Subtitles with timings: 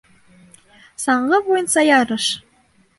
[1.05, 2.31] Саңғы буйынса ярыш